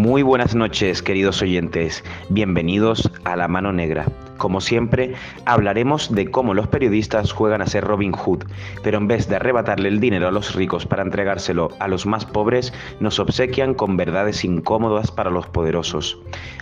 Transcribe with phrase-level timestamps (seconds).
[0.00, 2.02] Muy buenas noches, queridos oyentes.
[2.30, 4.06] Bienvenidos a La Mano Negra.
[4.40, 5.12] Como siempre,
[5.44, 8.44] hablaremos de cómo los periodistas juegan a ser Robin Hood,
[8.82, 12.24] pero en vez de arrebatarle el dinero a los ricos para entregárselo a los más
[12.24, 16.18] pobres, nos obsequian con verdades incómodas para los poderosos.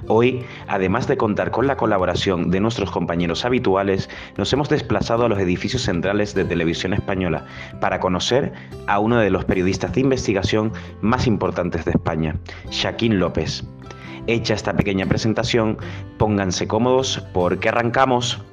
[0.09, 5.29] Hoy, además de contar con la colaboración de nuestros compañeros habituales, nos hemos desplazado a
[5.29, 7.47] los edificios centrales de Televisión Española
[7.80, 8.55] para conocer
[8.88, 12.34] a uno de los periodistas de investigación más importantes de España,
[12.70, 13.62] Shaquín López.
[14.28, 15.78] Hecha esta pequeña presentación,
[16.18, 18.45] pónganse cómodos porque arrancamos.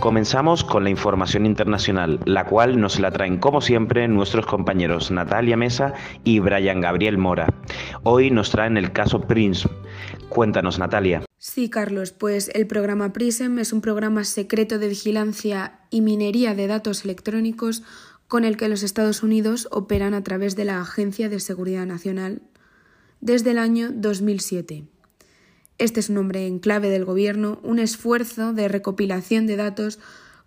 [0.00, 5.58] Comenzamos con la información internacional, la cual nos la traen como siempre nuestros compañeros Natalia
[5.58, 5.92] Mesa
[6.24, 7.46] y Brian Gabriel Mora.
[8.04, 9.68] Hoy nos traen el caso Prince.
[10.30, 11.22] Cuéntanos, Natalia.
[11.44, 16.68] Sí, Carlos, pues el programa PRISM es un programa secreto de vigilancia y minería de
[16.68, 17.82] datos electrónicos
[18.28, 22.42] con el que los Estados Unidos operan a través de la Agencia de Seguridad Nacional
[23.20, 24.84] desde el año 2007.
[25.78, 29.98] Este es un nombre en clave del Gobierno, un esfuerzo de recopilación de datos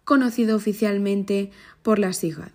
[0.06, 1.52] conocido oficialmente
[1.84, 2.52] por la SIGAD.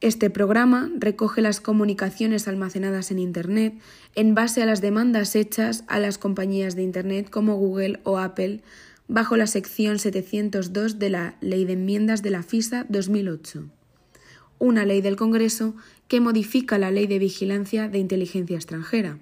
[0.00, 3.74] Este programa recoge las comunicaciones almacenadas en Internet
[4.14, 8.62] en base a las demandas hechas a las compañías de Internet como Google o Apple
[9.08, 13.64] bajo la sección 702 de la Ley de Enmiendas de la FISA 2008,
[14.60, 15.74] una ley del Congreso
[16.06, 19.18] que modifica la Ley de Vigilancia de Inteligencia Extranjera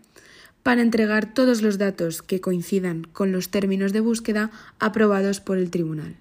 [0.62, 5.70] para entregar todos los datos que coincidan con los términos de búsqueda aprobados por el
[5.70, 6.16] Tribunal.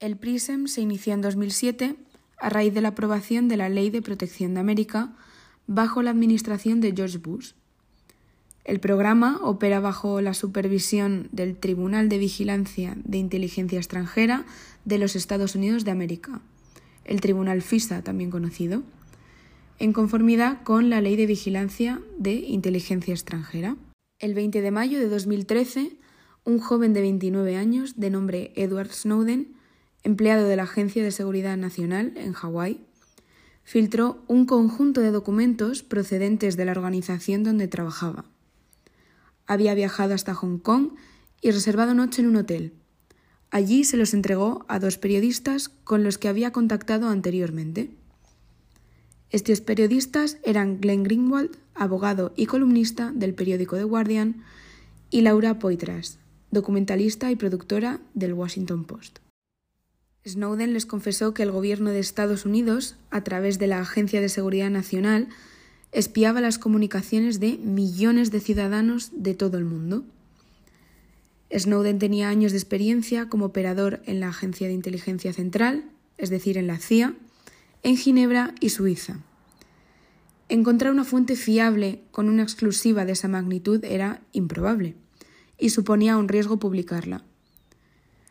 [0.00, 1.96] El PRISM se inició en 2007
[2.38, 5.12] a raíz de la aprobación de la Ley de Protección de América
[5.66, 7.52] bajo la administración de George Bush.
[8.64, 14.46] El programa opera bajo la supervisión del Tribunal de Vigilancia de Inteligencia Extranjera
[14.84, 16.40] de los Estados Unidos de América,
[17.04, 18.82] el Tribunal FISA también conocido,
[19.78, 23.76] en conformidad con la Ley de Vigilancia de Inteligencia Extranjera.
[24.18, 25.96] El 20 de mayo de 2013,
[26.44, 29.54] un joven de 29 años, de nombre Edward Snowden,
[30.04, 32.84] empleado de la Agencia de Seguridad Nacional en Hawái,
[33.64, 38.26] filtró un conjunto de documentos procedentes de la organización donde trabajaba.
[39.46, 40.90] Había viajado hasta Hong Kong
[41.40, 42.74] y reservado noche en un hotel.
[43.50, 47.90] Allí se los entregó a dos periodistas con los que había contactado anteriormente.
[49.30, 54.44] Estos periodistas eran Glenn Greenwald, abogado y columnista del periódico The Guardian,
[55.10, 56.18] y Laura Poitras,
[56.50, 59.23] documentalista y productora del Washington Post.
[60.26, 64.30] Snowden les confesó que el gobierno de Estados Unidos, a través de la Agencia de
[64.30, 65.28] Seguridad Nacional,
[65.92, 70.02] espiaba las comunicaciones de millones de ciudadanos de todo el mundo.
[71.54, 75.84] Snowden tenía años de experiencia como operador en la Agencia de Inteligencia Central,
[76.16, 77.14] es decir, en la CIA,
[77.82, 79.18] en Ginebra y Suiza.
[80.48, 84.94] Encontrar una fuente fiable con una exclusiva de esa magnitud era improbable
[85.58, 87.24] y suponía un riesgo publicarla.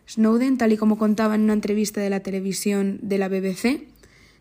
[0.07, 3.87] Snowden, tal y como contaba en una entrevista de la televisión de la BBC,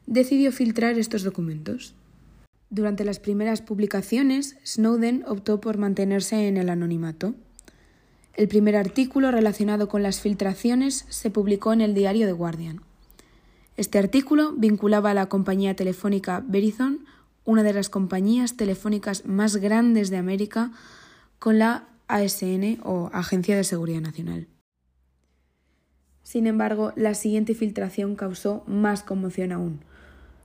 [0.07, 1.95] decidió filtrar estos documentos.
[2.71, 7.35] Durante las primeras publicaciones, Snowden optó por mantenerse en el anonimato.
[8.35, 12.81] El primer artículo relacionado con las filtraciones se publicó en el diario The Guardian.
[13.77, 17.05] Este artículo vinculaba a la compañía telefónica Verizon,
[17.45, 20.73] una de las compañías telefónicas más grandes de América,
[21.39, 24.47] con la ASN o Agencia de Seguridad Nacional.
[26.33, 29.81] Sin embargo, la siguiente filtración causó más conmoción aún.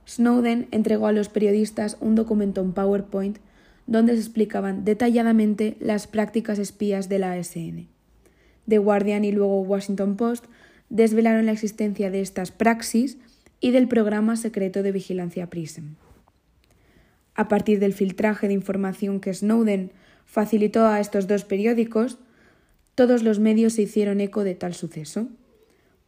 [0.06, 3.38] Snowden entregó a los periodistas un documento en PowerPoint
[3.86, 7.88] donde se explicaban detalladamente las prácticas espías de la ASN.
[8.68, 10.44] The Guardian y luego Washington Post
[10.90, 13.16] desvelaron la existencia de estas praxis
[13.58, 15.94] y del programa secreto de vigilancia PRISM.
[17.34, 19.92] A partir del filtraje de información que Snowden
[20.26, 22.18] facilitó a estos dos periódicos,
[22.94, 25.28] todos los medios se hicieron eco de tal suceso.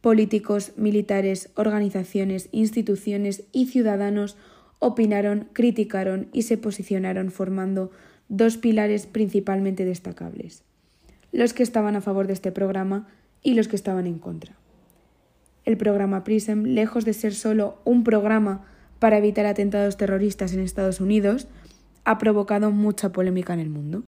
[0.01, 4.35] Políticos, militares, organizaciones, instituciones y ciudadanos
[4.79, 7.91] opinaron, criticaron y se posicionaron formando
[8.27, 10.63] dos pilares principalmente destacables,
[11.31, 13.07] los que estaban a favor de este programa
[13.43, 14.55] y los que estaban en contra.
[15.65, 18.65] El programa PRISM, lejos de ser solo un programa
[18.97, 21.47] para evitar atentados terroristas en Estados Unidos,
[22.03, 24.03] ha provocado mucha polémica en el mundo.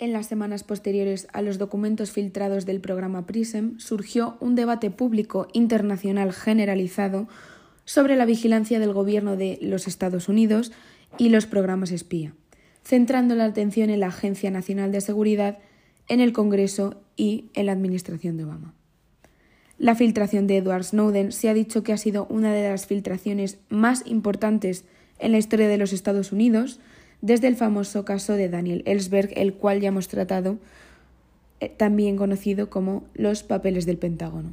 [0.00, 5.46] En las semanas posteriores a los documentos filtrados del programa PRISM surgió un debate público
[5.52, 7.28] internacional generalizado
[7.84, 10.72] sobre la vigilancia del gobierno de los Estados Unidos
[11.18, 12.32] y los programas espía,
[12.82, 15.58] centrando la atención en la Agencia Nacional de Seguridad,
[16.08, 18.72] en el Congreso y en la Administración de Obama.
[19.76, 23.58] La filtración de Edward Snowden se ha dicho que ha sido una de las filtraciones
[23.68, 24.86] más importantes
[25.18, 26.80] en la historia de los Estados Unidos,
[27.22, 30.58] desde el famoso caso de Daniel Ellsberg, el cual ya hemos tratado,
[31.60, 34.50] eh, también conocido como los papeles del Pentágono.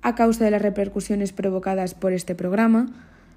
[0.00, 2.86] A causa de las repercusiones provocadas por este programa,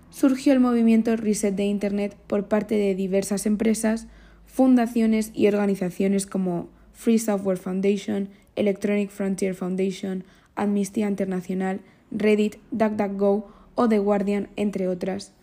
[0.10, 4.08] surgió el movimiento Reset de Internet por parte de diversas empresas,
[4.46, 10.24] fundaciones y organizaciones como Free Software Foundation, Electronic Frontier Foundation,
[10.56, 11.82] Amnistía Internacional,
[12.12, 15.34] Reddit, DuckDuckGo o The Guardian, entre otras,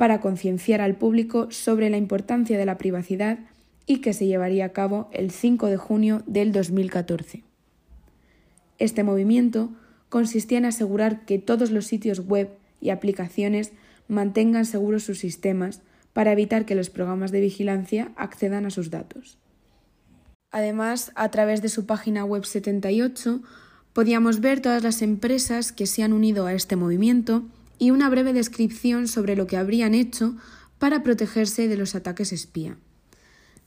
[0.00, 3.38] para concienciar al público sobre la importancia de la privacidad
[3.84, 7.42] y que se llevaría a cabo el 5 de junio del 2014.
[8.78, 9.68] Este movimiento
[10.08, 12.48] consistía en asegurar que todos los sitios web
[12.80, 13.72] y aplicaciones
[14.08, 15.82] mantengan seguros sus sistemas
[16.14, 19.36] para evitar que los programas de vigilancia accedan a sus datos.
[20.50, 23.42] Además, a través de su página web 78,
[23.92, 27.44] podíamos ver todas las empresas que se han unido a este movimiento
[27.80, 30.36] y una breve descripción sobre lo que habrían hecho
[30.78, 32.76] para protegerse de los ataques espía.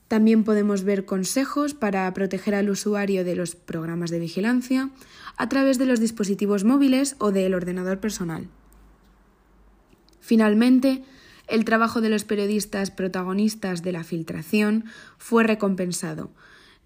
[0.07, 4.92] También podemos ver consejos para proteger al usuario de los programas de vigilancia
[5.36, 8.48] a través de los dispositivos móviles o del ordenador personal.
[10.21, 11.04] Finalmente,
[11.48, 14.86] el trabajo de los periodistas protagonistas de la filtración
[15.18, 16.30] fue recompensado.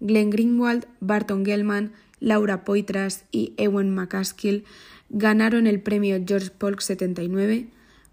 [0.00, 4.64] Glenn Greenwald, Barton Gellman, Laura Poitras y Ewan McCaskill
[5.08, 7.68] ganaron el premio George Polk 79,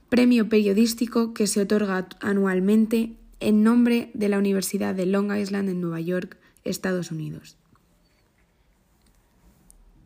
[0.09, 5.81] premio periodístico que se otorga anualmente en nombre de la Universidad de Long Island en
[5.81, 7.57] Nueva York, Estados Unidos.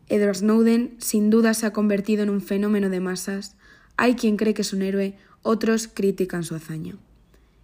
[0.07, 3.55] Edward Snowden sin duda se ha convertido en un fenómeno de masas.
[3.95, 6.95] Hay quien cree que es un héroe, otros critican su hazaña.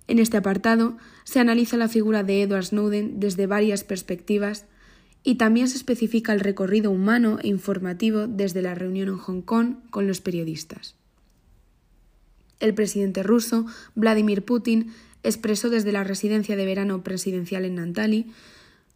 [0.07, 4.65] En este apartado se analiza la figura de Edward Snowden desde varias perspectivas
[5.25, 9.77] y también se especifica el recorrido humano e informativo desde la reunión en Hong Kong
[9.89, 10.95] con los periodistas.
[12.59, 14.93] El presidente ruso, Vladimir Putin,
[15.23, 18.27] expresó desde la residencia de verano presidencial en Nantali,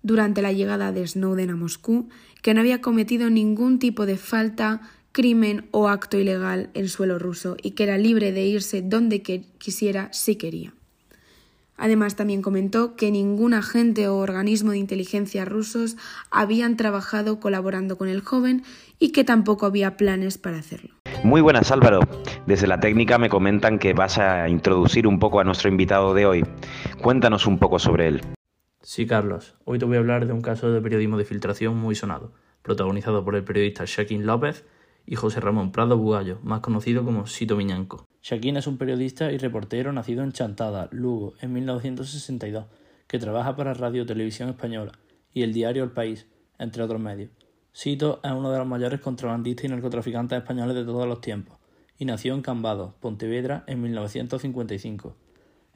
[0.02, 2.08] durante la llegada de Snowden a Moscú,
[2.42, 4.82] que no había cometido ningún tipo de falta,
[5.12, 10.14] crimen o acto ilegal en suelo ruso y que era libre de irse donde quisiera
[10.14, 10.74] si quería.
[11.80, 15.96] Además, también comentó que ningún agente o organismo de inteligencia rusos
[16.30, 18.64] habían trabajado colaborando con el joven
[19.00, 20.96] y que tampoco había planes para hacerlo.
[21.24, 22.02] Muy buenas Álvaro,
[22.46, 26.26] desde la técnica me comentan que vas a introducir un poco a nuestro invitado de
[26.26, 26.46] hoy.
[27.02, 28.22] Cuéntanos un poco sobre él.
[28.82, 31.96] Sí, Carlos, hoy te voy a hablar de un caso de periodismo de filtración muy
[31.96, 34.66] sonado, protagonizado por el periodista Shaquín López
[35.06, 38.09] y José Ramón Prado Bugallo, más conocido como Sito Miñanco.
[38.22, 42.66] Shaquín es un periodista y reportero nacido en Chantada, Lugo, en 1962,
[43.08, 44.92] que trabaja para Radio Televisión Española
[45.34, 46.28] y el diario El País,
[46.58, 47.32] entre otros medios.
[47.72, 51.58] Sito es uno de los mayores contrabandistas y narcotraficantes españoles de todos los tiempos,
[51.98, 55.16] y nació en Cambados, Pontevedra, en 1955.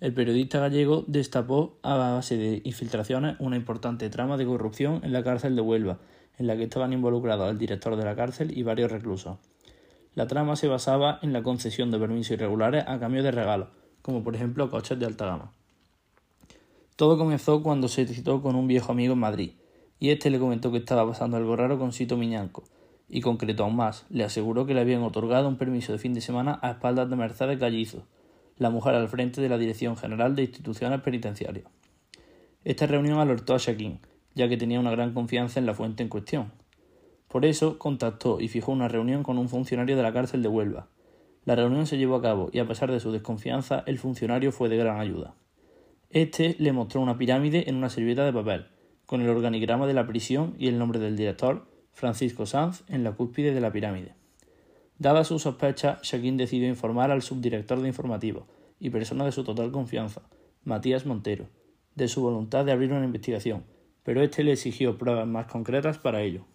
[0.02, 5.24] El periodista gallego destapó a base de infiltraciones una importante trama de corrupción en la
[5.24, 6.00] cárcel de Huelva,
[6.38, 9.38] en la que estaban involucrados el director de la cárcel y varios reclusos.
[10.16, 13.70] La trama se basaba en la concesión de permisos irregulares a cambio de regalos,
[14.04, 15.52] como por ejemplo coches de alta gama.
[16.96, 19.54] Todo comenzó cuando se citó con un viejo amigo en Madrid,
[20.00, 22.64] y este le comentó que estaba pasando algo raro con Sito Miñanco,
[23.10, 26.22] y concretó aún más, le aseguró que le habían otorgado un permiso de fin de
[26.22, 28.04] semana a espaldas de Mercedes Gallizo,
[28.58, 31.66] la mujer al frente de la Dirección General de Instituciones Penitenciarias.
[32.64, 34.00] Esta reunión alertó a Shaquín,
[34.36, 36.52] ya que tenía una gran confianza en la fuente en cuestión,
[37.34, 40.90] por eso contactó y fijó una reunión con un funcionario de la cárcel de Huelva.
[41.46, 44.70] La reunión se llevó a cabo y a pesar de su desconfianza, el funcionario fue
[44.70, 45.34] de gran ayuda.
[46.12, 48.68] Este le mostró una pirámide en una servilleta de papel,
[49.08, 53.14] con el organigrama de la prisión y el nombre del director, Francisco Sanz, en la
[53.14, 54.14] cúspide de la pirámide.
[55.00, 58.44] Dada su sospecha, Shaquín decidió informar al subdirector de informativos
[58.80, 60.22] y persona de su total confianza,
[60.66, 61.48] Matías Montero,
[61.96, 63.64] de su voluntad de abrir una investigación,
[64.04, 66.46] pero éste le exigió pruebas más concretas para ello.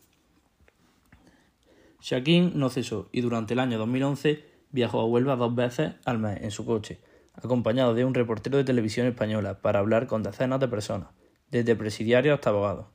[2.01, 6.43] Shaquin no cesó y durante el año 2011 viajó a Huelva dos veces al mes
[6.43, 7.01] en su coche,
[7.35, 11.09] acompañado de un reportero de televisión española para hablar con decenas de personas,
[11.51, 12.87] desde presidiarios hasta abogados.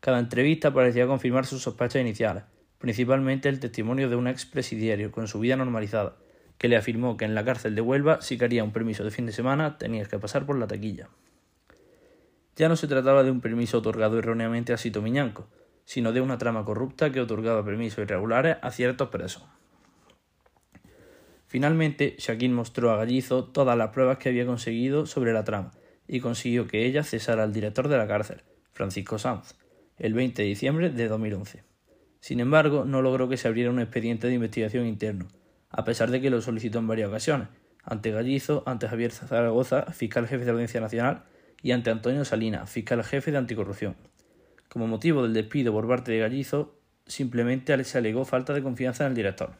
[0.00, 2.44] Cada entrevista parecía confirmar sus sospechas iniciales,
[2.78, 6.16] principalmente el testimonio de un ex presidiario con su vida normalizada,
[6.58, 9.26] que le afirmó que en la cárcel de Huelva, si quería un permiso de fin
[9.26, 11.08] de semana, tenías que pasar por la taquilla.
[12.56, 15.48] Ya no se trataba de un permiso otorgado erróneamente a Sito Miñanco,
[15.86, 19.44] sino de una trama corrupta que otorgaba permisos irregulares a ciertos presos.
[21.46, 25.70] Finalmente, Shaquín mostró a Gallizo todas las pruebas que había conseguido sobre la trama
[26.06, 29.54] y consiguió que ella cesara al director de la cárcel, Francisco Sanz,
[29.96, 31.64] el 20 de diciembre de 2011.
[32.20, 35.28] Sin embargo, no logró que se abriera un expediente de investigación interno,
[35.70, 37.48] a pesar de que lo solicitó en varias ocasiones,
[37.84, 41.22] ante Gallizo, ante Javier Zaragoza, fiscal jefe de la Audiencia Nacional,
[41.62, 43.96] y ante Antonio Salinas, fiscal jefe de anticorrupción.
[44.76, 46.74] Como motivo del despido por parte de Gallizo,
[47.06, 49.52] simplemente se alegó falta de confianza en el director.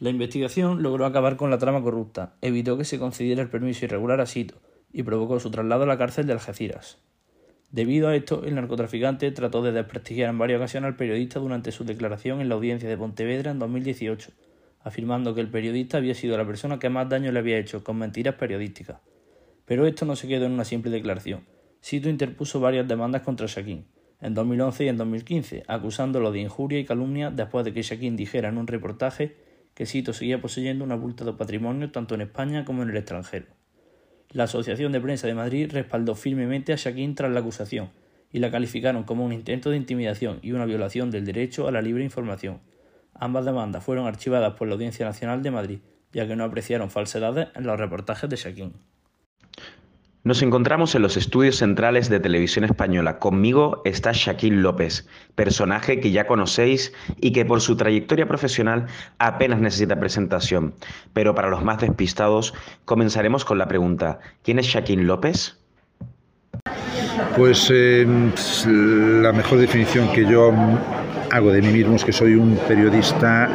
[0.00, 4.20] La investigación logró acabar con la trama corrupta, evitó que se concediera el permiso irregular
[4.20, 4.56] a Sito
[4.92, 6.98] y provocó su traslado a la cárcel de Algeciras.
[7.70, 11.84] Debido a esto, el narcotraficante trató de desprestigiar en varias ocasiones al periodista durante su
[11.84, 14.32] declaración en la audiencia de Pontevedra en 2018,
[14.82, 17.98] afirmando que el periodista había sido la persona que más daño le había hecho con
[17.98, 18.98] mentiras periodísticas.
[19.64, 21.42] Pero esto no se quedó en una simple declaración.
[21.80, 23.86] Sito interpuso varias demandas contra Shaquín,
[24.20, 28.50] en 2011 y en 2015, acusándolo de injuria y calumnia después de que Shaquín dijera
[28.50, 29.36] en un reportaje
[29.74, 33.46] que Sito seguía poseyendo un abultado patrimonio tanto en España como en el extranjero.
[34.30, 37.90] La Asociación de Prensa de Madrid respaldó firmemente a Shaquín tras la acusación
[38.30, 41.82] y la calificaron como un intento de intimidación y una violación del derecho a la
[41.82, 42.60] libre información.
[43.14, 45.78] Ambas demandas fueron archivadas por la Audiencia Nacional de Madrid,
[46.12, 48.74] ya que no apreciaron falsedades en los reportajes de Shaquín.
[50.22, 53.18] Nos encontramos en los estudios centrales de Televisión Española.
[53.18, 58.84] Conmigo está Shaquille López, personaje que ya conocéis y que por su trayectoria profesional
[59.18, 60.74] apenas necesita presentación.
[61.14, 62.52] Pero para los más despistados,
[62.84, 65.56] comenzaremos con la pregunta, ¿quién es Shaquille López?
[67.34, 68.06] Pues eh,
[68.66, 70.52] la mejor definición que yo
[71.30, 73.48] hago de mí mismo es que soy un periodista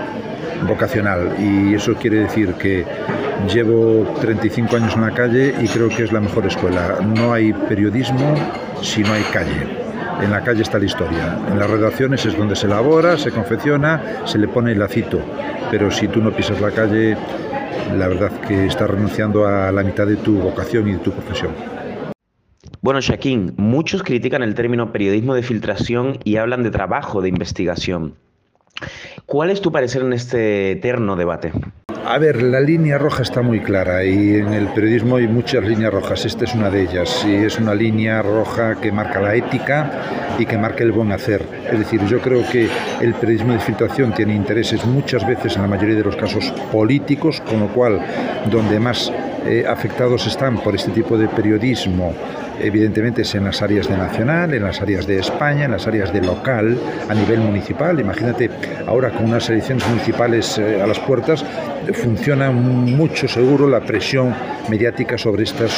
[0.67, 2.85] vocacional y eso quiere decir que
[3.53, 6.97] Llevo 35 años en la calle y creo que es la mejor escuela.
[7.01, 8.35] No hay periodismo
[8.81, 9.67] si no hay calle.
[10.21, 11.37] En la calle está la historia.
[11.51, 15.19] En las redacciones es donde se elabora, se confecciona, se le pone el lacito.
[15.69, 17.17] Pero si tú no pisas la calle,
[17.93, 21.51] la verdad que estás renunciando a la mitad de tu vocación y de tu profesión.
[22.81, 28.15] Bueno, Shaquín, muchos critican el término periodismo de filtración y hablan de trabajo de investigación.
[29.25, 31.51] ¿Cuál es tu parecer en este eterno debate?
[32.07, 35.91] A ver, la línea roja está muy clara y en el periodismo hay muchas líneas
[35.91, 36.23] rojas.
[36.23, 40.45] Esta es una de ellas y es una línea roja que marca la ética y
[40.45, 41.41] que marca el buen hacer.
[41.71, 42.69] Es decir, yo creo que
[43.01, 47.41] el periodismo de filtración tiene intereses muchas veces, en la mayoría de los casos, políticos,
[47.41, 47.99] con lo cual
[48.51, 49.11] donde más
[49.45, 52.13] eh, afectados están por este tipo de periodismo
[52.59, 56.13] evidentemente es en las áreas de nacional, en las áreas de España, en las áreas
[56.13, 56.77] de local,
[57.09, 57.99] a nivel municipal.
[57.99, 58.49] Imagínate
[58.87, 61.45] ahora con unas elecciones municipales eh, a las puertas,
[61.93, 64.33] funciona mucho seguro la presión
[64.69, 65.71] mediática sobre estos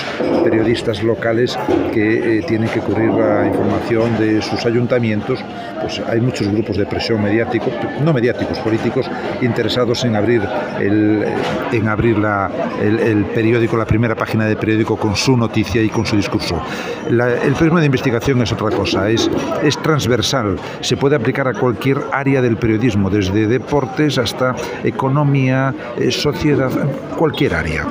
[0.43, 1.57] periodistas locales
[1.93, 5.43] que eh, tienen que cubrir la información de sus ayuntamientos.
[5.81, 7.71] Pues hay muchos grupos de presión mediático,
[8.03, 9.09] no mediáticos, políticos,
[9.41, 10.41] interesados en abrir
[10.79, 11.25] el,
[11.71, 12.49] en abrir la,
[12.81, 13.25] el,
[13.57, 16.61] periódico, la primera página del periódico con su noticia y con su discurso.
[17.09, 19.31] el periodismo de investigación es otra cosa, es,
[19.63, 26.11] es transversal, se puede aplicar a cualquier área del periodismo, desde deportes hasta economía, eh,
[26.11, 26.69] sociedad,
[27.17, 27.87] cualquier área.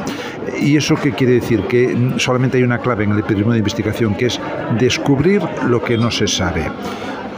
[0.60, 1.62] ¿Y eso qué quiere decir?
[1.62, 4.40] Que solamente hay una clave en el periodismo de investigación, que es
[4.78, 6.70] descubrir lo que no se sabe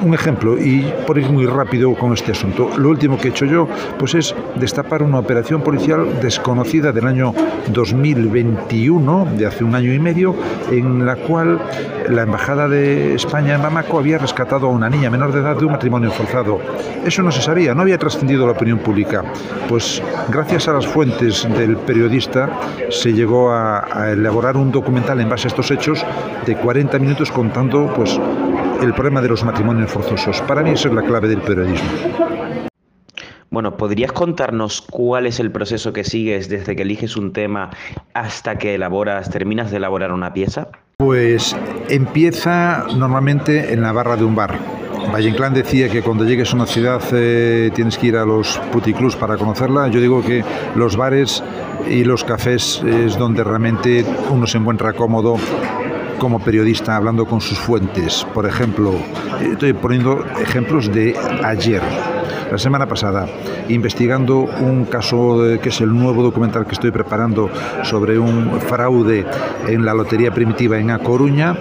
[0.01, 3.45] un ejemplo, y por ir muy rápido con este asunto, lo último que he hecho
[3.45, 7.35] yo pues es destapar una operación policial desconocida del año
[7.69, 10.35] 2021, de hace un año y medio,
[10.71, 11.61] en la cual
[12.09, 15.65] la Embajada de España en Bamako había rescatado a una niña menor de edad de
[15.65, 16.61] un matrimonio forzado.
[17.05, 19.25] Eso no se sabía, no había trascendido la opinión pública.
[19.69, 22.51] Pues gracias a las fuentes del periodista
[22.91, 26.05] se llegó a, a elaborar un documental en base a estos hechos
[26.47, 28.19] de 40 minutos contando pues
[28.81, 30.41] el problema de los matrimonios forzosos.
[30.43, 31.89] Para mí eso es la clave del periodismo.
[33.51, 37.71] Bueno, ¿podrías contarnos cuál es el proceso que sigues desde que eliges un tema
[38.13, 40.69] hasta que elaboras, terminas de elaborar una pieza?
[40.99, 41.57] Pues
[41.89, 44.59] empieza normalmente en la barra de un bar.
[45.13, 48.59] Valle Inclán decía que cuando llegues a una ciudad eh, tienes que ir a los
[48.71, 49.89] puticlubs para conocerla.
[49.89, 50.45] Yo digo que
[50.75, 51.43] los bares
[51.89, 55.37] y los cafés es donde realmente uno se encuentra cómodo
[56.19, 58.27] como periodista hablando con sus fuentes.
[58.35, 58.93] Por ejemplo,
[59.41, 61.83] estoy poniendo ejemplos de ayer.
[62.51, 63.27] La semana pasada,
[63.69, 67.51] investigando un caso que es el nuevo documental que estoy preparando
[67.83, 69.27] sobre un fraude
[69.67, 71.57] en la lotería primitiva en A Coruña,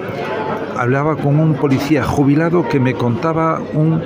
[0.78, 4.02] hablaba con un policía jubilado que me contaba un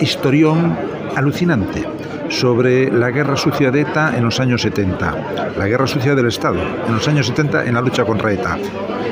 [0.00, 0.76] historión
[1.16, 1.97] alucinante
[2.28, 6.60] sobre la guerra sucia de ETA en los años 70, la guerra sucia del Estado
[6.86, 8.58] en los años 70 en la lucha contra ETA.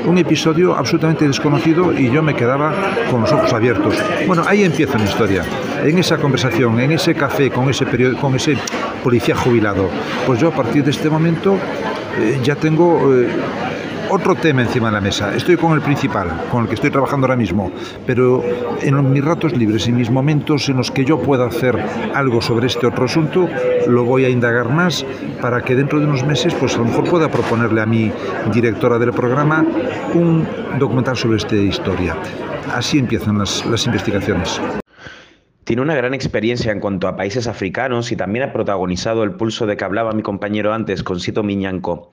[0.05, 2.73] Un episodio absolutamente desconocido y yo me quedaba
[3.11, 3.95] con los ojos abiertos.
[4.25, 5.43] Bueno, ahí empieza mi historia.
[5.83, 7.85] En esa conversación, en ese café con ese,
[8.19, 8.57] con ese
[9.03, 9.89] policía jubilado.
[10.25, 11.57] Pues yo a partir de este momento
[12.19, 13.13] eh, ya tengo...
[13.13, 13.27] Eh,
[14.09, 15.35] otro tema encima de la mesa.
[15.35, 17.71] Estoy con el principal, con el que estoy trabajando ahora mismo,
[18.05, 18.43] pero
[18.81, 21.77] en mis ratos libres, en mis momentos en los que yo pueda hacer
[22.13, 23.47] algo sobre este otro asunto,
[23.87, 25.05] lo voy a indagar más
[25.41, 28.11] para que dentro de unos meses, pues a lo mejor pueda proponerle a mi
[28.53, 29.65] directora del programa
[30.13, 30.47] un
[30.79, 32.15] documental sobre esta historia.
[32.73, 34.61] Así empiezan las, las investigaciones.
[35.67, 39.65] Tiene una gran experiencia en cuanto a países africanos y también ha protagonizado el pulso
[39.65, 42.09] de que hablaba mi compañero antes con Sito Miñanco.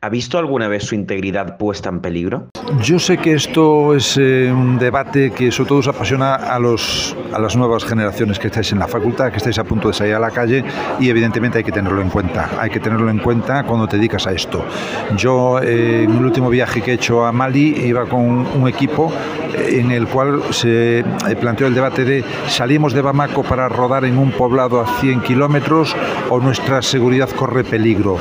[0.00, 2.50] ¿Ha visto alguna vez su integridad puesta en peligro?
[2.80, 7.16] Yo sé que esto es eh, un debate que sobre todo os apasiona a, los,
[7.32, 10.14] a las nuevas generaciones que estáis en la facultad, que estáis a punto de salir
[10.14, 10.64] a la calle
[11.00, 12.48] y evidentemente hay que tenerlo en cuenta.
[12.60, 14.64] Hay que tenerlo en cuenta cuando te dedicas a esto.
[15.16, 19.12] Yo eh, en el último viaje que he hecho a Mali iba con un equipo
[19.52, 21.04] eh, en el cual se
[21.40, 25.96] planteó el debate de salimos de Bamako para rodar en un poblado a 100 kilómetros
[26.30, 28.18] o nuestra seguridad corre peligro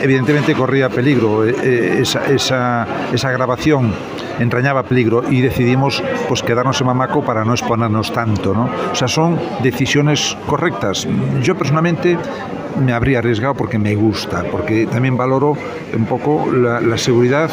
[0.00, 2.86] evidentemente corría peligro, eh, eh, esa,
[3.32, 3.92] grabación
[4.38, 8.70] entrañaba peligro y decidimos pues quedarnos en Mamaco para no exponernos tanto, ¿no?
[8.90, 11.06] O sea, son decisiones correctas.
[11.42, 12.16] Yo personalmente
[12.82, 15.56] me habría arriesgado porque me gusta, porque también valoro
[15.94, 17.50] un poco la, la, seguridad,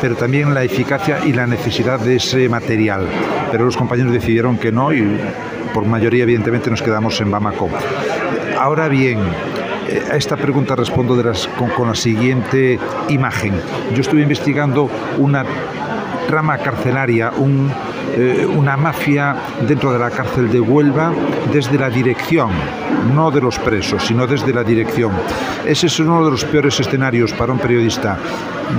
[0.00, 3.06] pero también la eficacia y la necesidad de ese material.
[3.50, 5.18] Pero los compañeros decidieron que no y
[5.74, 7.68] por mayoría evidentemente nos quedamos en Bamako.
[8.58, 9.18] Ahora bien,
[10.10, 11.16] a esta pregunta respondo
[11.76, 12.78] con, la siguiente
[13.08, 13.54] imagen.
[13.94, 15.44] Yo estuve investigando una
[16.26, 17.32] trama carcelaria,
[18.14, 19.34] eh, una mafia
[19.66, 21.12] dentro de la cárcel de Huelva
[21.52, 22.50] desde la dirección,
[23.14, 25.12] no de los presos, sino desde la dirección.
[25.64, 28.18] Ese es uno de los peores escenarios para un periodista.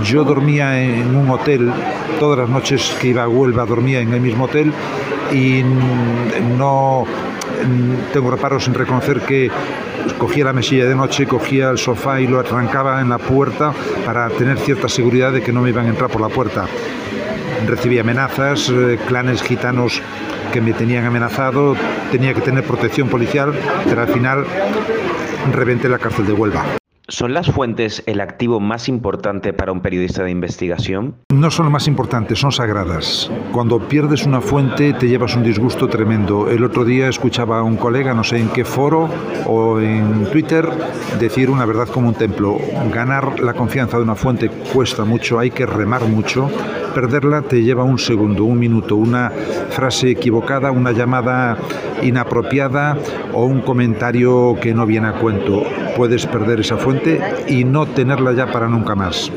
[0.04, 1.72] Yo dormía en un hotel,
[2.20, 4.72] todas las noches que iba a Huelva dormía en el mismo hotel
[5.32, 5.63] y
[6.58, 7.06] no
[8.13, 9.50] tengo reparos en reconocer que
[10.18, 13.74] cogía la mesilla de noche, cogía el sofá y lo arrancaba en la puerta
[14.06, 16.66] para tener cierta seguridad de que no me iban a entrar por la puerta.
[17.68, 20.01] Recibía amenazas, eh, clanes gitanos
[20.51, 21.75] que me tenían amenazado,
[22.12, 23.53] tenía que tener protección policial,
[23.86, 24.46] pero al final
[25.53, 26.78] reventé la cárcel de Huelva.
[27.09, 31.15] ¿Son las fuentes el activo más importante para un periodista de investigación?
[31.33, 33.31] No son más importantes, son sagradas.
[33.51, 36.51] Cuando pierdes una fuente te llevas un disgusto tremendo.
[36.51, 39.09] El otro día escuchaba a un colega, no sé en qué foro
[39.48, 40.69] o en Twitter,
[41.19, 42.59] decir una verdad como un templo.
[42.93, 46.48] Ganar la confianza de una fuente cuesta mucho, hay que remar mucho.
[47.00, 49.29] Perderla te lleva un segundo, un minuto, una
[49.70, 51.57] frase equivocada, una llamada
[52.03, 52.98] inapropiada
[53.31, 55.64] o un comentario que no viene a cuento.
[55.96, 59.31] Puedes perder esa fuente y no tenerla ya para nunca más.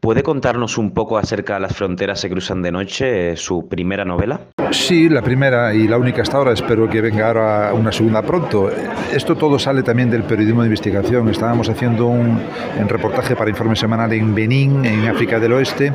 [0.00, 4.40] ¿Puede contarnos un poco acerca de Las fronteras se cruzan de noche, su primera novela?
[4.70, 6.52] Sí, la primera y la única hasta ahora.
[6.52, 8.70] Espero que venga ahora una segunda pronto.
[9.12, 11.28] Esto todo sale también del periodismo de investigación.
[11.28, 12.40] Estábamos haciendo un,
[12.78, 15.92] un reportaje para Informe Semanal en Benín, en África del Oeste,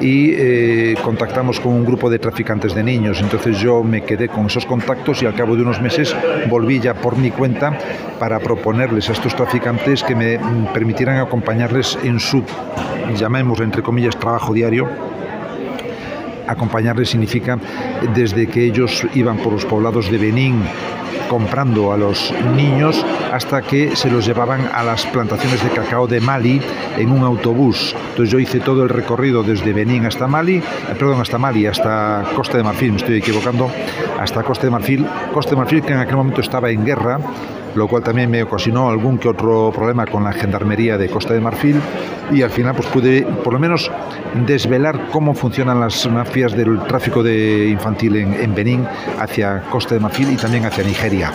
[0.00, 3.20] y eh, contactamos con un grupo de traficantes de niños.
[3.20, 6.16] Entonces yo me quedé con esos contactos y al cabo de unos meses
[6.48, 7.78] volví ya por mi cuenta
[8.18, 10.40] para proponerles a estos traficantes que me
[10.72, 12.44] permitieran acompañarles en su,
[13.16, 14.88] llamemos entre comillas, trabajo diario
[16.46, 17.58] acompañarles significa
[18.14, 20.62] desde que ellos iban por los poblados de Benín
[21.28, 26.20] comprando a los niños hasta que se los llevaban a las plantaciones de cacao de
[26.20, 26.60] Mali
[26.98, 27.96] en un autobús.
[28.10, 30.62] Entonces yo hice todo el recorrido desde Benín hasta Mali, eh,
[30.98, 33.70] perdón, hasta Mali, hasta Costa de Marfil, me estoy equivocando,
[34.20, 37.18] hasta Costa de Marfil, Costa de Marfil que en aquel momento estaba en guerra,
[37.74, 41.40] lo cual también me ocasionó algún que otro problema con la gendarmería de Costa de
[41.40, 41.76] Marfil
[42.30, 43.90] y al final pues pude por lo menos
[44.46, 48.86] desvelar cómo funcionan las mafias del tráfico de infantil en, en Benín
[49.18, 51.32] hacia Costa de Marfil y también hacia Nigeria.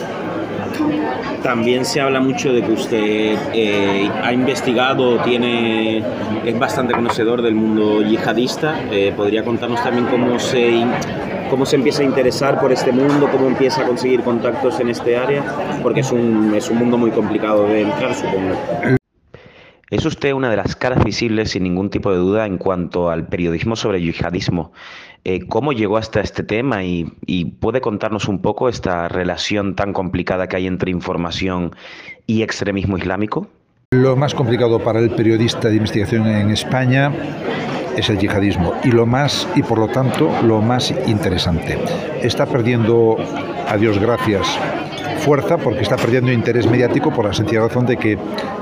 [1.44, 6.04] También se habla mucho de que usted eh, ha investigado, tiene,
[6.44, 8.76] es bastante conocedor del mundo yihadista.
[8.92, 10.84] Eh, ¿Podría contarnos también cómo se,
[11.50, 15.18] cómo se empieza a interesar por este mundo, cómo empieza a conseguir contactos en este
[15.18, 15.44] área?
[15.82, 18.56] Porque es un, es un mundo muy complicado de entrar, supongo.
[19.90, 23.28] Es usted una de las caras visibles, sin ningún tipo de duda, en cuanto al
[23.28, 24.74] periodismo sobre yihadismo.
[25.24, 29.94] Eh, ¿Cómo llegó hasta este tema y, y, puede contarnos un poco esta relación tan
[29.94, 31.76] complicada que hay entre información
[32.26, 33.48] y extremismo islámico?
[33.92, 37.14] Lo más complicado para el periodista de investigación en España
[37.98, 41.78] es el yihadismo y lo más y por lo tanto lo más interesante.
[42.22, 43.18] Está perdiendo,
[43.68, 44.48] a Dios gracias,
[45.20, 48.18] fuerza porque está perdiendo interés mediático por la sencilla razón de que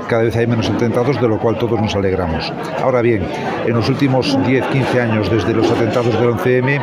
[0.08, 2.52] cada vez hay menos atentados, de lo cual todos nos alegramos.
[2.82, 3.24] Ahora bien,
[3.66, 6.80] en los últimos 10-15 años, desde los atentados del 11M,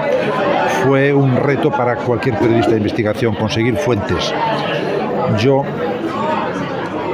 [0.85, 4.33] fue un reto para cualquier periodista de investigación conseguir fuentes.
[5.39, 5.63] Yo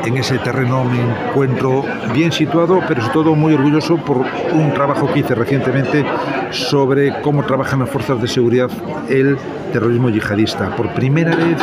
[0.06, 1.84] en ese terreno me encuentro
[2.14, 6.06] bien situado, pero sobre todo muy orgulloso por un trabajo que hice recientemente
[6.52, 8.70] sobre cómo trabajan las fuerzas de seguridad
[9.10, 9.38] el
[9.72, 10.76] terrorismo yihadista.
[10.76, 11.58] Por primera vez,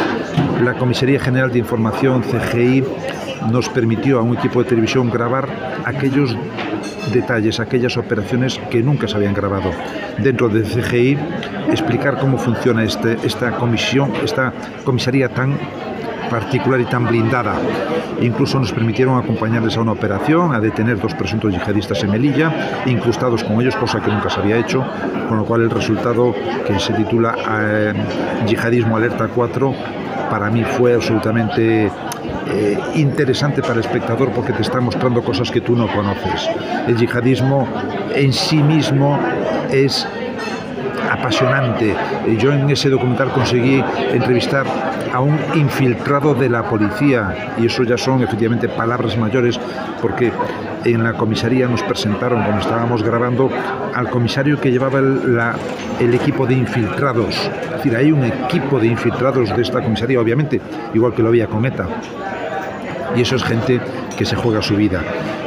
[0.62, 2.84] la Comisaría General de Información, CGI,
[3.50, 5.48] nos permitió a un equipo de televisión grabar
[5.84, 6.36] aquellos
[7.12, 9.70] detalles, aquellas operaciones que nunca se habían grabado.
[10.18, 11.18] Dentro de CGI,
[11.70, 14.52] explicar cómo funciona este, esta comisión, esta
[14.84, 15.58] comisaría tan
[16.28, 17.54] particular y tan blindada.
[18.20, 23.44] Incluso nos permitieron acompañarles a una operación, a detener dos presuntos yihadistas en Melilla, incrustados
[23.44, 24.84] con ellos, cosa que nunca se había hecho,
[25.28, 26.34] con lo cual el resultado
[26.66, 27.92] que se titula eh,
[28.46, 29.74] Yihadismo Alerta 4
[30.30, 31.90] para mí fue absolutamente
[32.48, 36.48] eh, interesante para el espectador porque te está mostrando cosas que tú no conoces.
[36.86, 37.68] El yihadismo
[38.14, 39.18] en sí mismo
[39.70, 40.06] es
[41.10, 41.94] apasionante.
[42.38, 44.66] Yo en ese documental conseguí entrevistar
[45.12, 49.58] a un infiltrado de la policía y eso ya son efectivamente palabras mayores
[50.00, 50.32] porque
[50.84, 53.50] en la comisaría nos presentaron cuando estábamos grabando
[53.94, 57.50] al comisario que llevaba el, equipo de infiltrados.
[57.84, 60.60] Es hay un equipo de infiltrados de esta comisaría, obviamente,
[60.92, 61.86] igual que lo había con ETA.
[63.14, 63.80] Y eso es gente
[64.16, 65.04] que se juega su vida.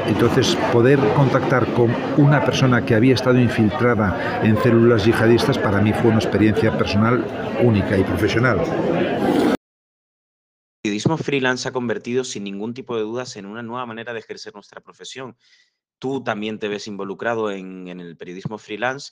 [0.07, 5.93] Entonces, poder contactar con una persona que había estado infiltrada en células yihadistas para mí
[5.93, 7.25] fue una experiencia personal
[7.61, 8.59] única y profesional.
[10.81, 14.19] El periodismo freelance ha convertido sin ningún tipo de dudas en una nueva manera de
[14.19, 15.35] ejercer nuestra profesión.
[15.99, 19.11] Tú también te ves involucrado en, en el periodismo freelance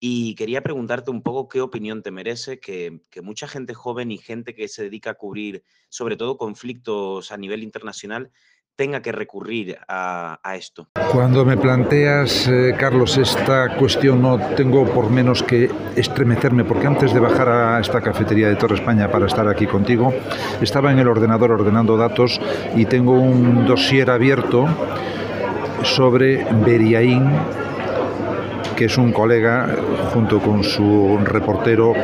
[0.00, 4.54] y quería preguntarte un poco qué opinión te merece que, mucha gente joven y gente
[4.54, 8.30] que se dedica a cubrir sobre todo conflictos a nivel internacional
[8.76, 10.86] tenga que recurrir a, a esto.
[11.10, 17.12] Cuando me planteas, eh, Carlos, esta cuestión no tengo por menos que estremecerme, porque antes
[17.12, 20.14] de bajar a esta cafetería de Torre España para estar aquí contigo,
[20.62, 22.40] estaba en el ordenador ordenando datos
[22.76, 24.68] y tengo un dossier abierto
[25.82, 27.28] sobre Beriaín,
[28.78, 29.66] que es un colega
[30.14, 31.94] junto con su reportero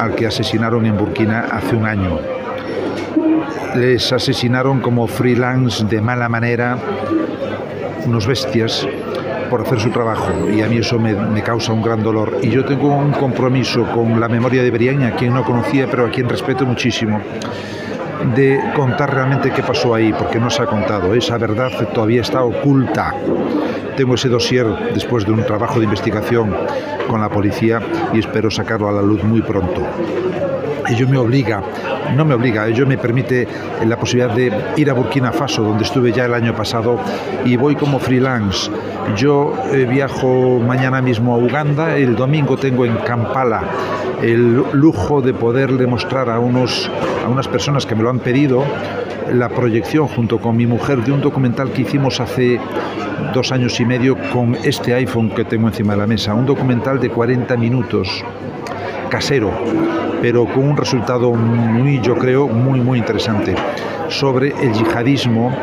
[0.00, 2.18] al que asesinaron en Burkina hace un año
[3.76, 6.76] les asesinaron como freelance de mala manera,
[8.06, 8.86] unos bestias,
[9.50, 12.38] por hacer su trabajo y a mí eso me, causa un gran dolor.
[12.42, 16.06] Y yo tengo un compromiso con la memoria de Beriaña, a quien no conocía, pero
[16.06, 17.20] a quien respeto muchísimo,
[18.34, 21.14] de contar realmente qué pasó ahí, porque no se ha contado.
[21.14, 23.14] Esa verdad todavía está oculta.
[23.96, 26.54] Tengo ese dossier después de un trabajo de investigación
[27.08, 27.80] con la policía
[28.12, 29.82] y espero sacarlo a la luz muy pronto
[30.88, 31.62] ello me obliga,
[32.14, 33.46] no me obliga, ello me permite
[33.86, 36.98] la posibilidad de ir a Burkina Faso, donde estuve ya el año pasado,
[37.44, 38.70] y voy como freelance.
[39.16, 43.62] Yo eh, viajo mañana mismo a Uganda, el domingo tengo en Kampala
[44.22, 46.90] el lujo de poderle mostrar a, unos,
[47.24, 48.64] a unas personas que me lo han pedido
[49.32, 52.60] la proyección junto con mi mujer de un documental que hicimos hace
[53.32, 57.00] dos años y medio con este iPhone que tengo encima de la mesa, un documental
[57.00, 58.24] de 40 minutos
[59.08, 59.50] casero,
[60.20, 63.54] pero con un resultado muy, yo creo, muy, muy interesante
[64.08, 65.54] sobre el yihadismo,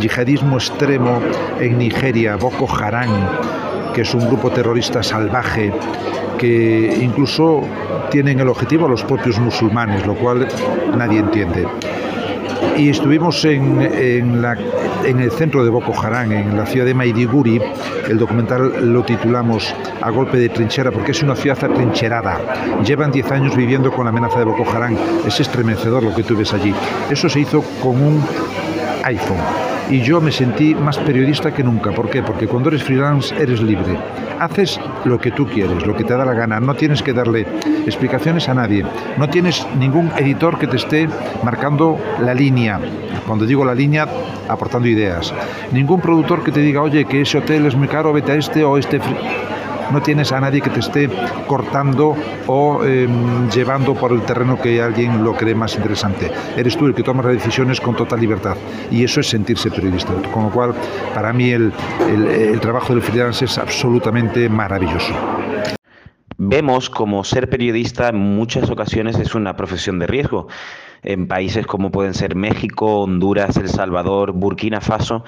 [0.00, 1.20] yihadismo extremo
[1.60, 3.10] en Nigeria, Boko Haram,
[3.94, 5.72] que es un grupo terrorista salvaje
[6.38, 7.62] que incluso
[8.10, 10.48] tienen el objetivo a los propios musulmanes, lo cual
[10.96, 11.66] nadie entiende
[12.76, 17.60] y estuvimos en, el centro de Boko Haram, en la ciudad de Maidiguri.
[18.08, 22.40] El documental lo titulamos A golpe de trinchera porque es una ciudad atrincherada.
[22.84, 24.96] Llevan 10 años viviendo con la amenaza de Boko Haram.
[25.26, 26.74] Es estremecedor lo que tú ves allí.
[27.10, 28.24] Eso se hizo con un
[29.04, 29.69] iPhone.
[29.90, 31.90] Y yo me sentí más periodista que nunca.
[31.90, 32.22] ¿Por qué?
[32.22, 33.98] Porque cuando eres freelance eres libre.
[34.38, 36.60] Haces lo que tú quieres, lo que te da la gana.
[36.60, 37.44] No tienes que darle
[37.84, 38.86] explicaciones a nadie.
[39.18, 41.08] No tienes ningún editor que te esté
[41.42, 42.78] marcando la línea.
[43.26, 44.06] Cuando digo la línea,
[44.48, 45.34] aportando ideas.
[45.72, 48.62] Ningún productor que te diga, oye, que ese hotel es muy caro, vete a este
[48.62, 49.00] o este
[49.92, 51.08] no tienes a nadie que te esté
[51.46, 53.08] cortando o eh,
[53.52, 56.30] llevando por el terreno que alguien lo cree más interesante.
[56.56, 58.56] Eres tú el que tomas las decisiones con total libertad
[58.90, 60.12] y eso es sentirse periodista.
[60.32, 60.74] Con lo cual,
[61.14, 61.72] para mí el,
[62.08, 65.14] el, el trabajo del freelance es absolutamente maravilloso.
[66.42, 70.48] Vemos como ser periodista en muchas ocasiones es una profesión de riesgo.
[71.02, 75.24] En países como pueden ser México, Honduras, El Salvador, Burkina Faso,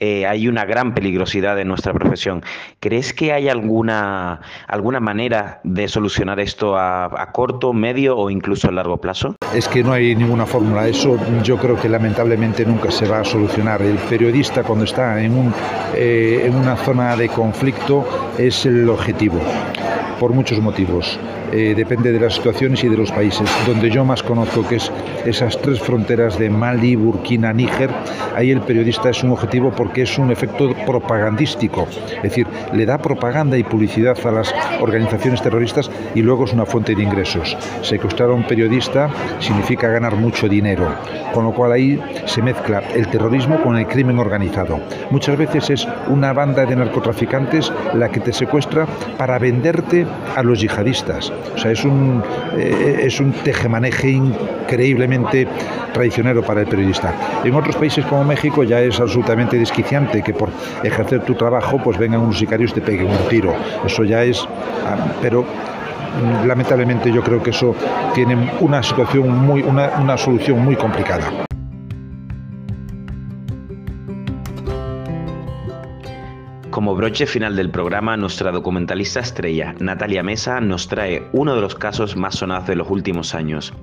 [0.00, 2.42] eh, hay una gran peligrosidad en nuestra profesión.
[2.80, 8.72] ¿Crees que hay alguna, alguna manera de solucionar esto a, corto, medio o incluso a
[8.72, 9.36] largo plazo?
[9.54, 10.86] Es que no hay ninguna fórmula.
[10.86, 13.82] Eso yo creo que lamentablemente nunca se va a solucionar.
[13.82, 15.54] El periodista cuando está en, un,
[15.94, 18.06] eh, en una zona de conflicto
[18.38, 19.40] es el objetivo
[20.18, 21.18] por muchos motivos.
[21.52, 23.48] Eh, depende de las situaciones y de los países.
[23.66, 24.90] Donde yo más conozco, que es
[25.24, 27.90] esas tres fronteras de Mali, Burkina, Níger,
[28.34, 31.86] ahí el periodista es un objetivo porque es un efecto propagandístico.
[32.16, 36.66] Es decir, le da propaganda y publicidad a las organizaciones terroristas y luego es una
[36.66, 37.56] fuente de ingresos.
[37.82, 40.88] Secuestrar a un periodista significa ganar mucho dinero,
[41.32, 44.80] con lo cual ahí se mezcla el terrorismo con el crimen organizado.
[45.10, 50.60] Muchas veces es una banda de narcotraficantes la que te secuestra para venderte a los
[50.60, 51.32] yihadistas.
[51.54, 52.22] O sea, es un,
[52.56, 55.46] eh, es un tejemaneje increíblemente
[55.92, 57.14] traicionero para el periodista.
[57.44, 60.50] En otros países como México ya es absolutamente desquiciante que por
[60.82, 63.54] ejercer tu trabajo pues vengan unos sicarios y te peguen un tiro.
[63.84, 64.46] Eso ya es...
[64.84, 67.74] Ah, pero mm, lamentablemente yo creo que eso
[68.14, 71.45] tiene una situación muy, una, una solución muy complicada.
[76.86, 81.74] Como broche final del programa, nuestra documentalista estrella, Natalia Mesa, nos trae uno de los
[81.74, 83.74] casos más sonados de los últimos años.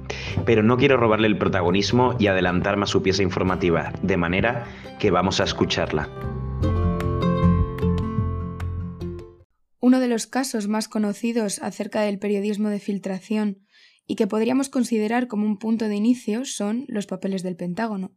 [0.45, 4.63] Pero no quiero robarle el protagonismo y adelantarme a su pieza informativa, de manera
[4.99, 6.07] que vamos a escucharla.
[9.81, 13.67] Uno de los casos más conocidos acerca del periodismo de filtración
[14.07, 18.15] y que podríamos considerar como un punto de inicio son los papeles del Pentágono.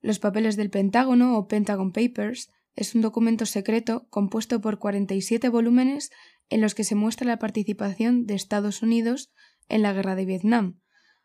[0.00, 6.10] Los papeles del Pentágono o Pentagon Papers es un documento secreto compuesto por 47 volúmenes
[6.48, 9.32] en los que se muestra la participación de Estados Unidos
[9.68, 10.78] en la guerra de Vietnam,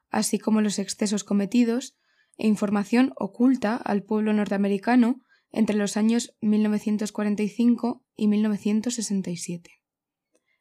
[0.09, 1.95] así como los excesos cometidos
[2.37, 9.69] e información oculta al pueblo norteamericano entre los años 1945 y 1967.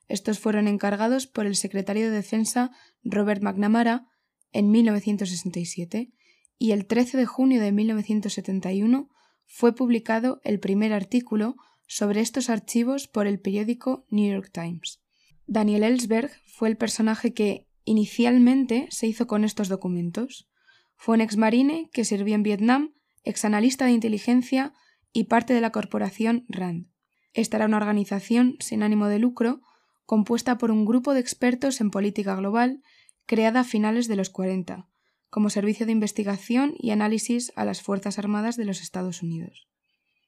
[0.09, 2.71] Estos fueron encargados por el secretario de Defensa
[3.03, 4.09] Robert McNamara
[4.53, 6.13] en 1967
[6.59, 9.09] y el 13 de junio de 1971
[9.47, 15.03] fue publicado el primer artículo sobre estos archivos por el periódico New York Times.
[15.47, 20.49] Daniel Ellsberg fue el personaje que inicialmente se hizo con estos documentos.
[20.97, 24.73] Fue un exmarine que sirvió en Vietnam, exanalista de inteligencia
[25.13, 26.87] y parte de la corporación RAND.
[27.35, 29.61] Esta era una organización sin ánimo de lucro
[30.07, 32.83] compuesta por un grupo de expertos en política global
[33.27, 34.89] creada a finales de los 40,
[35.33, 39.67] como servicio de investigación y análisis a las Fuerzas Armadas de los Estados Unidos.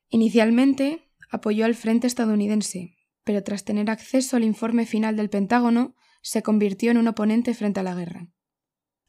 [0.09, 6.43] Inicialmente apoyó al Frente estadounidense, pero tras tener acceso al informe final del Pentágono, se
[6.43, 8.29] convirtió en un oponente frente a la guerra.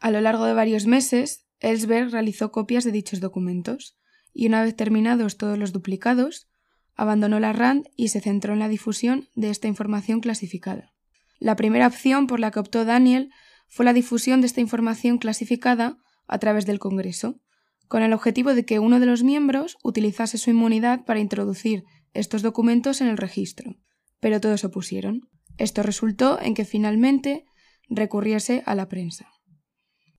[0.02, 3.98] A lo largo de varios meses, Ellsberg realizó copias de dichos documentos,
[4.34, 6.50] y una vez terminados todos los duplicados,
[6.96, 10.94] abandonó la RAND y se centró en la difusión de esta información clasificada.
[11.40, 13.32] La primera opción por la que optó Daniel
[13.68, 15.98] fue la difusión de esta información clasificada
[16.28, 17.42] a través del Congreso,
[17.88, 22.42] con el objetivo de que uno de los miembros utilizase su inmunidad para introducir estos
[22.42, 23.76] documentos en el registro.
[24.20, 25.30] Pero todos se opusieron.
[25.58, 27.46] Esto resultó en que finalmente
[27.90, 29.30] recurriese a la prensa.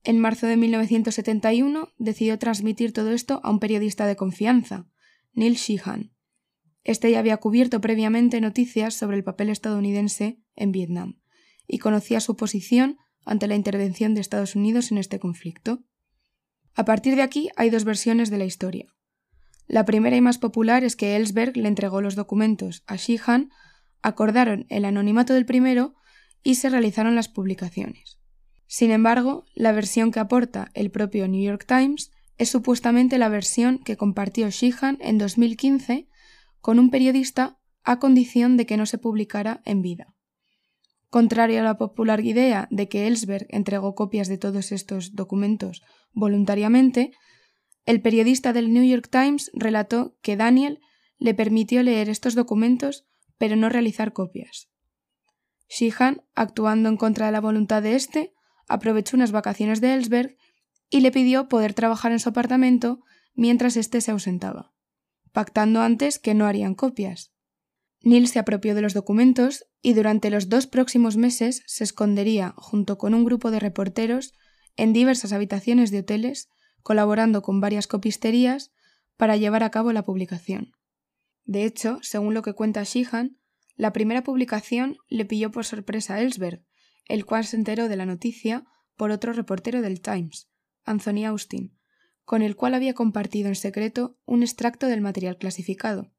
[0.03, 4.87] En marzo de 1971 decidió transmitir todo esto a un periodista de confianza,
[5.33, 6.13] Neil Sheehan.
[6.83, 11.19] Este ya había cubierto previamente noticias sobre el papel estadounidense en Vietnam
[11.67, 15.83] y conocía su posición ante la intervención de Estados Unidos en este conflicto.
[16.75, 18.87] A partir de aquí hay dos versiones de la historia.
[19.67, 23.49] La primera y más popular es que Ellsberg le entregó los documentos a Sheehan,
[24.01, 25.95] acordaron el anonimato del primero
[26.41, 28.19] y se realizaron las publicaciones.
[28.67, 33.79] Sin embargo, la versión que aporta el propio New York Times es supuestamente la versión
[33.79, 36.07] que compartió Sheehan en 2015
[36.61, 40.16] con un periodista a condición de que no se publicara en vida.
[41.09, 47.11] Contrario a la popular idea de que Ellsberg entregó copias de todos estos documentos voluntariamente,
[47.85, 50.79] el periodista del New York Times relató que Daniel
[51.17, 53.05] le permitió leer estos documentos
[53.37, 54.69] pero no realizar copias.
[55.69, 58.33] Sheehan, actuando en contra de la voluntad de éste,
[58.67, 60.37] aprovechó unas vacaciones de Ellsberg
[60.89, 62.99] y le pidió poder trabajar en su apartamento
[63.33, 64.73] mientras éste se ausentaba,
[65.31, 67.33] pactando antes que no harían copias.
[68.01, 72.97] Neil se apropió de los documentos y durante los dos próximos meses se escondería junto
[72.97, 74.33] con un grupo de reporteros
[74.75, 76.49] en diversas habitaciones de hoteles,
[76.83, 78.71] colaborando con varias copisterías
[79.17, 80.71] para llevar a cabo la publicación.
[81.45, 83.37] De hecho, según lo que cuenta Sheehan,
[83.75, 86.63] la primera publicación le pilló por sorpresa a Ellsberg,
[87.05, 90.49] el cual se enteró de la noticia por otro reportero del Times,
[90.83, 91.77] Anthony Austin,
[92.25, 96.11] con el cual había compartido en secreto un extracto del material clasificado.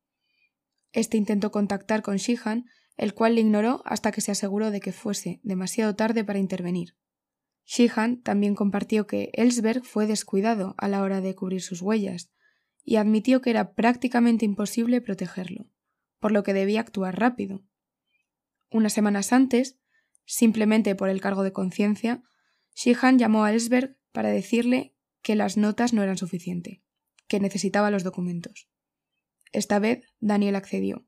[0.92, 4.92] Este intentó contactar con Sheehan, el cual le ignoró hasta que se aseguró de que
[4.92, 6.96] fuese demasiado tarde para intervenir.
[7.64, 12.31] Sheehan también compartió que Ellsberg fue descuidado a la hora de cubrir sus huellas
[12.83, 15.70] y admitió que era prácticamente imposible protegerlo,
[16.18, 17.62] por lo que debía actuar rápido.
[18.70, 19.79] Unas semanas antes,
[20.24, 22.22] simplemente por el cargo de conciencia,
[22.74, 26.81] Sheehan llamó a Ellsberg para decirle que las notas no eran suficientes,
[27.27, 28.70] que necesitaba los documentos.
[29.52, 31.06] Esta vez Daniel accedió.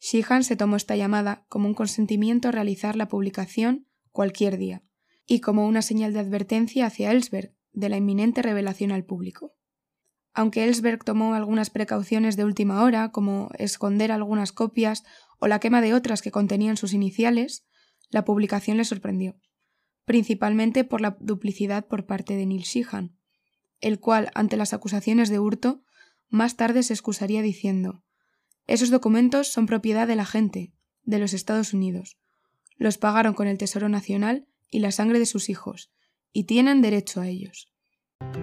[0.00, 4.82] Sheehan se tomó esta llamada como un consentimiento a realizar la publicación cualquier día,
[5.26, 9.54] y como una señal de advertencia hacia Ellsberg de la inminente revelación al público.
[10.34, 15.04] Aunque Ellsberg tomó algunas precauciones de última hora, como esconder algunas copias
[15.38, 17.66] o la quema de otras que contenían sus iniciales,
[18.10, 19.36] la publicación le sorprendió,
[20.04, 23.16] principalmente por la duplicidad por parte de Neil Sheehan,
[23.80, 25.82] el cual, ante las acusaciones de hurto,
[26.28, 28.02] más tarde se excusaría diciendo
[28.66, 32.18] Esos documentos son propiedad de la gente, de los Estados Unidos.
[32.76, 35.90] Los pagaron con el Tesoro Nacional y la sangre de sus hijos,
[36.32, 37.72] y tienen derecho a ellos.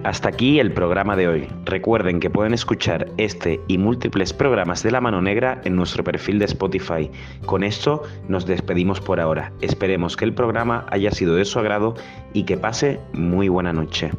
[0.04, 1.48] Hasta aquí el programa de hoy.
[1.64, 6.38] Recuerden que pueden escuchar este y múltiples programas de La Mano Negra en nuestro perfil
[6.38, 7.10] de Spotify.
[7.44, 9.52] Con esto nos despedimos por ahora.
[9.60, 11.94] Esperemos que el programa haya sido de su agrado
[12.32, 14.12] y que pase muy buena noche.